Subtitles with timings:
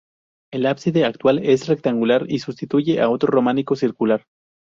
[0.51, 4.25] El ábside actual es rectangular y sustituye a otro románico circular.